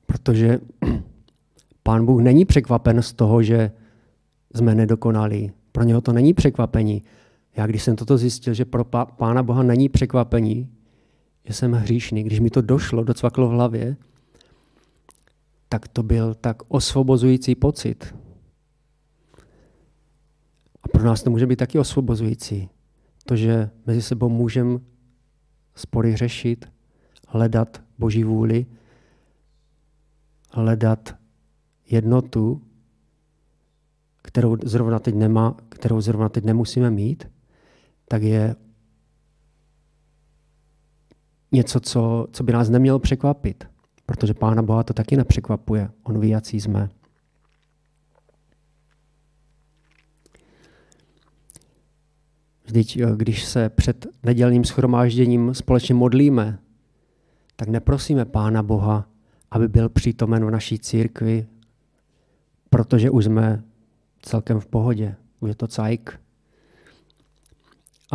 Protože 0.07 0.61
Pán 1.83 2.07
Bůh 2.07 2.23
není 2.23 2.45
překvapen 2.45 3.03
z 3.03 3.13
toho, 3.13 3.43
že 3.43 3.71
jsme 4.55 4.75
nedokonalí. 4.75 5.53
Pro 5.73 5.85
něho 5.85 6.01
to 6.01 6.13
není 6.13 6.35
překvapení. 6.35 7.03
Já 7.57 7.67
když 7.67 7.83
jsem 7.83 7.97
toto 7.97 8.19
zjistil, 8.19 8.55
že 8.55 8.64
pro 8.64 8.85
Pána 9.17 9.43
Boha 9.43 9.62
není 9.62 9.88
překvapení, 9.88 10.71
že 11.45 11.55
jsem 11.55 11.73
hříšný, 11.73 12.23
když 12.23 12.40
mi 12.40 12.51
to 12.51 12.61
došlo, 12.61 13.05
docvaklo 13.05 13.49
v 13.49 13.51
hlavě, 13.51 13.97
tak 15.69 15.88
to 15.88 16.03
byl 16.03 16.35
tak 16.35 16.62
osvobozující 16.69 17.55
pocit. 17.55 18.14
A 20.83 20.88
pro 20.88 21.05
nás 21.05 21.23
to 21.23 21.31
může 21.31 21.47
být 21.47 21.57
taky 21.57 21.79
osvobozující. 21.79 22.69
To, 23.27 23.37
že 23.37 23.71
mezi 23.87 24.03
sebou 24.03 24.29
můžeme 24.29 24.79
spory 25.75 26.17
řešit, 26.17 26.73
hledat 27.29 27.83
Boží 27.99 28.25
vůli, 28.25 28.67
hledat 30.51 31.14
jednotu, 31.90 32.62
kterou 34.23 34.57
zrovna 34.64 34.99
teď 34.99 35.14
nemá, 35.14 35.57
kterou 35.69 36.01
zrovna 36.01 36.29
teď 36.29 36.45
nemusíme 36.45 36.90
mít, 36.90 37.34
tak 38.14 38.22
je 38.22 38.57
něco, 41.53 41.81
co, 41.81 42.27
co 42.33 42.44
by 42.44 42.53
nás 42.53 42.68
nemělo 42.68 42.98
překvapit. 42.98 43.64
Protože 44.07 44.35
Pána 44.35 44.62
Boha 44.62 44.83
to 44.83 44.94
taky 44.94 45.16
nepřekvapuje. 45.16 45.90
On 46.03 46.20
ví, 46.20 46.29
jaký 46.29 46.61
jsme. 46.61 46.88
Vždyť, 52.64 52.96
eh, 52.96 53.07
když 53.16 53.44
se 53.44 53.68
před 53.68 54.07
nedělním 54.22 54.64
schromážděním 54.64 55.55
společně 55.55 55.94
modlíme, 55.94 56.59
tak 57.57 57.68
neprosíme 57.68 58.24
Pána 58.24 58.62
Boha, 58.62 59.09
aby 59.50 59.68
byl 59.68 59.88
přítomen 59.88 60.46
v 60.46 60.50
naší 60.50 60.79
církvi, 60.79 61.46
protože 62.70 63.11
už 63.11 63.24
jsme 63.24 63.62
celkem 64.22 64.61
v 64.61 64.66
pohodě, 64.66 65.16
už 65.40 65.48
je 65.48 65.55
to 65.55 65.66
cajk. 65.66 66.24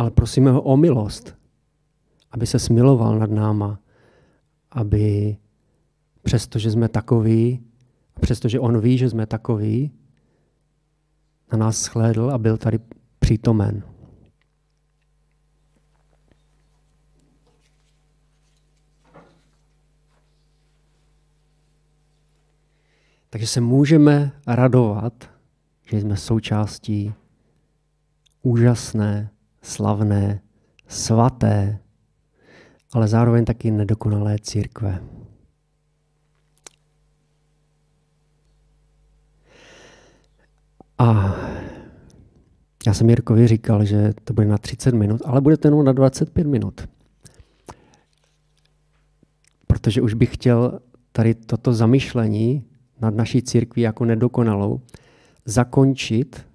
Ale 0.00 0.10
prosíme 0.10 0.50
ho 0.50 0.62
o 0.62 0.76
milost, 0.76 1.36
aby 2.30 2.46
se 2.46 2.58
smiloval 2.58 3.18
nad 3.18 3.30
náma, 3.30 3.80
aby 4.70 5.36
přestože 6.22 6.70
jsme 6.70 6.88
takoví, 6.88 7.60
a 8.16 8.20
přestože 8.20 8.60
on 8.60 8.80
ví, 8.80 8.98
že 8.98 9.10
jsme 9.10 9.26
takoví, 9.26 9.92
na 11.52 11.58
nás 11.58 11.82
shlédl 11.82 12.30
a 12.30 12.38
byl 12.38 12.56
tady 12.56 12.78
přítomen. 13.18 13.82
Takže 23.30 23.46
se 23.46 23.60
můžeme 23.60 24.32
radovat, 24.46 25.30
že 25.86 26.00
jsme 26.00 26.16
součástí 26.16 27.14
úžasné, 28.42 29.30
slavné, 29.62 30.40
svaté, 30.88 31.78
ale 32.92 33.08
zároveň 33.08 33.44
taky 33.44 33.70
nedokonalé 33.70 34.38
církve. 34.38 35.00
A 40.98 41.34
já 42.86 42.94
jsem 42.94 43.10
Jirkovi 43.10 43.46
říkal, 43.46 43.84
že 43.84 44.12
to 44.24 44.32
bude 44.32 44.46
na 44.46 44.58
30 44.58 44.94
minut, 44.94 45.20
ale 45.24 45.40
bude 45.40 45.56
to 45.56 45.68
jenom 45.68 45.84
na 45.84 45.92
25 45.92 46.46
minut. 46.46 46.88
Protože 49.66 50.02
už 50.02 50.14
bych 50.14 50.34
chtěl 50.34 50.80
tady 51.12 51.34
toto 51.34 51.72
zamyšlení 51.72 52.64
nad 53.00 53.14
naší 53.14 53.42
církví 53.42 53.82
jako 53.82 54.04
nedokonalou 54.04 54.80
zakončit 55.44 56.46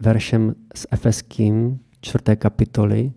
veršem 0.00 0.54
z 0.74 0.86
Efeským 0.90 1.80
4. 2.00 2.36
kapitoly 2.36 3.12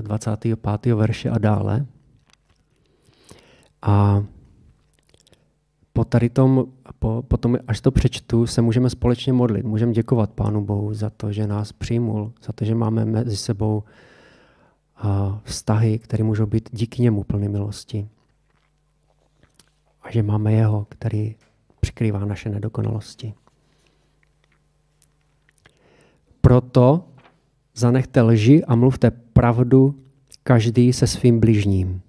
25. 0.00 0.94
verše 0.94 1.30
a 1.30 1.38
dále. 1.38 1.86
A 3.82 4.24
tady 6.08 6.28
tom, 6.28 6.64
po, 6.98 7.22
potom, 7.28 7.56
až 7.68 7.80
to 7.80 7.90
přečtu, 7.90 8.46
se 8.46 8.62
můžeme 8.62 8.90
společně 8.90 9.32
modlit. 9.32 9.64
Můžeme 9.64 9.92
děkovat 9.92 10.30
Pánu 10.30 10.64
Bohu 10.64 10.94
za 10.94 11.10
to, 11.10 11.32
že 11.32 11.46
nás 11.46 11.72
přijmul, 11.72 12.32
za 12.46 12.52
to, 12.52 12.64
že 12.64 12.74
máme 12.74 13.04
mezi 13.04 13.36
sebou 13.36 13.82
vztahy, 15.42 15.98
které 15.98 16.24
můžou 16.24 16.46
být 16.46 16.68
díky 16.72 17.02
němu 17.02 17.24
plný 17.24 17.48
milosti. 17.48 18.08
A 20.02 20.10
že 20.10 20.22
máme 20.22 20.52
jeho, 20.52 20.86
který 20.88 21.36
přikrývá 21.80 22.24
naše 22.24 22.48
nedokonalosti. 22.48 23.34
Proto 26.48 27.04
zanechte 27.76 28.22
lži 28.22 28.64
a 28.64 28.74
mluvte 28.74 29.10
pravdu 29.10 29.94
každý 30.42 30.92
se 30.92 31.06
svým 31.06 31.40
bližním. 31.40 32.00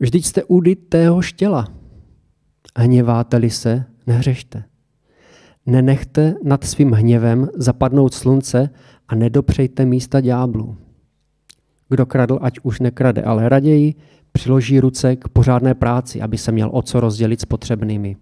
Vždyť 0.00 0.26
jste 0.26 0.44
údy 0.44 0.76
téhož 0.76 1.32
těla. 1.32 1.68
Hněváte-li 2.76 3.50
se, 3.50 3.84
nehřešte. 4.06 4.64
Nenechte 5.66 6.34
nad 6.42 6.64
svým 6.64 6.92
hněvem 6.92 7.48
zapadnout 7.54 8.14
slunce 8.14 8.70
a 9.08 9.14
nedopřejte 9.14 9.86
místa 9.86 10.20
ďáblu. 10.20 10.76
Kdo 11.88 12.06
kradl, 12.06 12.38
ať 12.42 12.58
už 12.62 12.80
nekrade, 12.80 13.22
ale 13.22 13.48
raději 13.48 13.94
přiloží 14.32 14.80
ruce 14.80 15.16
k 15.16 15.28
pořádné 15.28 15.74
práci, 15.74 16.22
aby 16.22 16.38
se 16.38 16.52
měl 16.52 16.70
o 16.72 16.82
co 16.82 17.00
rozdělit 17.00 17.40
s 17.40 17.44
potřebnými. 17.44 18.16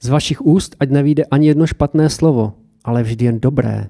Z 0.00 0.08
vašich 0.08 0.40
úst 0.40 0.76
ať 0.80 0.90
nevíde 0.90 1.24
ani 1.24 1.46
jedno 1.46 1.66
špatné 1.66 2.10
slovo, 2.10 2.54
ale 2.84 3.02
vždy 3.02 3.24
jen 3.24 3.40
dobré, 3.40 3.88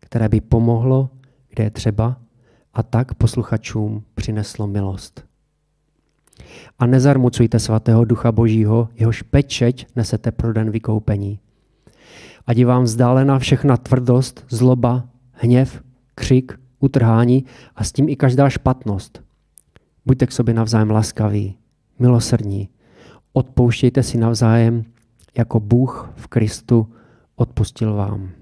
které 0.00 0.28
by 0.28 0.40
pomohlo, 0.40 1.10
kde 1.48 1.64
je 1.64 1.70
třeba, 1.70 2.16
a 2.74 2.82
tak 2.82 3.14
posluchačům 3.14 4.02
přineslo 4.14 4.66
milost. 4.66 5.24
A 6.78 6.86
nezarmucujte 6.86 7.58
svatého 7.58 8.04
ducha 8.04 8.32
božího, 8.32 8.88
jehož 8.94 9.22
pečeť 9.22 9.86
nesete 9.96 10.30
pro 10.30 10.52
den 10.52 10.70
vykoupení. 10.70 11.38
Ať 12.46 12.56
je 12.56 12.66
vám 12.66 12.82
vzdálená 12.82 13.38
všechna 13.38 13.76
tvrdost, 13.76 14.44
zloba, 14.48 15.08
hněv, 15.32 15.82
křik, 16.14 16.60
utrhání 16.80 17.44
a 17.76 17.84
s 17.84 17.92
tím 17.92 18.08
i 18.08 18.16
každá 18.16 18.48
špatnost. 18.48 19.22
Buďte 20.06 20.26
k 20.26 20.32
sobě 20.32 20.54
navzájem 20.54 20.90
laskaví, 20.90 21.56
milosrdní. 21.98 22.68
Odpouštějte 23.32 24.02
si 24.02 24.18
navzájem, 24.18 24.84
jako 25.38 25.60
Bůh 25.60 26.12
v 26.16 26.26
Kristu 26.26 26.92
odpustil 27.40 27.94
vám. 27.94 28.39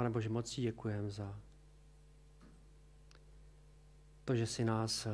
Pane 0.00 0.10
Bože, 0.10 0.28
moc 0.28 0.50
ti 0.50 0.62
děkujem 0.62 1.10
za 1.10 1.40
to, 4.24 4.34
že 4.34 4.46
jsi 4.46 4.64
nás 4.64 5.06
eh, 5.06 5.10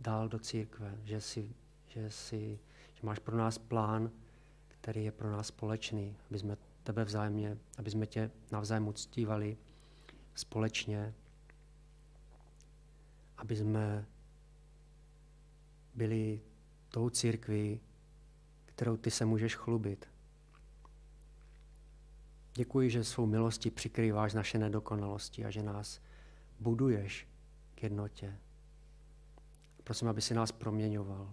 dal 0.00 0.28
do 0.28 0.38
církve, 0.38 0.98
že, 1.04 1.20
jsi, 1.20 1.54
že, 1.86 2.10
jsi, 2.10 2.58
že 2.94 3.00
máš 3.02 3.18
pro 3.18 3.36
nás 3.36 3.58
plán, 3.58 4.10
který 4.68 5.04
je 5.04 5.12
pro 5.12 5.30
nás 5.30 5.46
společný, 5.46 6.16
aby 6.30 6.38
jsme 6.38 6.56
tebe 6.82 7.04
vzájemně, 7.04 7.58
aby 7.78 7.90
jsme 7.90 8.06
tě 8.06 8.30
navzájem 8.52 8.88
uctívali 8.88 9.56
společně, 10.34 11.14
aby 13.36 13.56
jsme 13.56 14.06
byli 15.94 16.40
tou 16.88 17.10
církví, 17.10 17.80
kterou 18.64 18.96
ty 18.96 19.10
se 19.10 19.24
můžeš 19.24 19.56
chlubit. 19.56 20.13
Děkuji, 22.56 22.90
že 22.90 23.04
svou 23.04 23.26
milostí 23.26 23.70
přikrýváš 23.70 24.34
naše 24.34 24.58
nedokonalosti 24.58 25.44
a 25.44 25.50
že 25.50 25.62
nás 25.62 26.00
buduješ 26.60 27.28
k 27.74 27.82
jednotě. 27.82 28.38
Prosím, 29.84 30.08
aby 30.08 30.20
si 30.20 30.34
nás 30.34 30.52
proměňoval. 30.52 31.30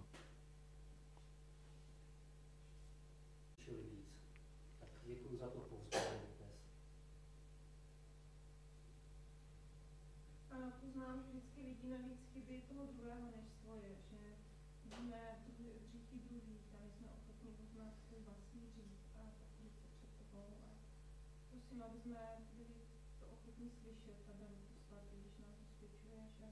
prosím, 21.72 21.84
aby 21.84 22.00
jsme 22.00 22.20
byli 22.58 22.80
to 23.20 23.26
ochotní 23.28 23.72
slyšet 23.82 24.18
a 24.30 24.34
dali 24.40 24.58
svatý, 24.88 25.16
když 25.22 25.38
nás 25.38 25.56
usvědčuje, 25.72 26.20
že 26.40 26.46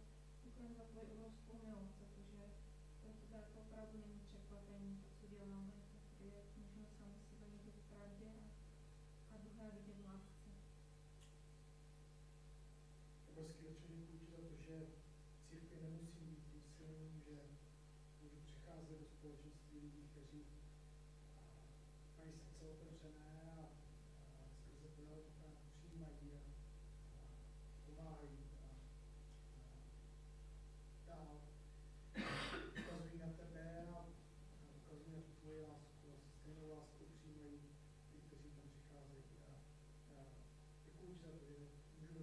děkujeme 0.44 0.76
za 0.76 0.84
tvoji 0.84 1.08
obrovskou 1.12 1.56
milost, 1.66 1.94
protože 2.00 2.42
to 3.30 3.60
opravdu 3.62 3.98
není 4.06 4.20
překvapení, 4.28 5.04
to, 5.04 5.10
co 5.20 5.28
děláme, 5.36 5.74
protože 5.92 6.28
je 6.82 6.88
sami 6.98 7.18
sebe 7.30 7.46
vidět 7.52 7.76
v 7.84 7.90
pravdě 7.94 8.28
a, 8.32 8.48
a 9.34 9.38
druhé 9.44 9.72
vidět 9.72 9.98
v 10.02 10.06
lásce. 10.06 10.50
Obrovský 13.30 13.68
oče 13.68 13.88
děkuji 13.88 14.26
za 14.32 14.38
to, 14.48 14.56
že 14.66 14.76
církvi 15.50 15.78
nemusí 15.84 16.20
být 16.30 16.44
úsilím, 16.60 17.22
že 17.28 17.38
můžu 18.22 18.40
přicházet 18.48 19.00
do 19.00 19.08
společenství 19.16 19.80
lidí, 19.80 20.04
kteří 20.12 20.46
mají 22.18 22.32
srdce 22.34 22.64
otevřené 22.66 23.49